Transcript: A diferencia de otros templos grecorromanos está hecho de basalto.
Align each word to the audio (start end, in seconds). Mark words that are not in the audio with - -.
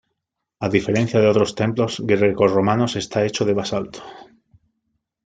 A 0.65 0.67
diferencia 0.75 1.19
de 1.21 1.27
otros 1.27 1.53
templos 1.53 1.99
grecorromanos 2.03 2.95
está 2.95 3.23
hecho 3.23 3.45
de 3.45 3.53
basalto. 3.53 4.01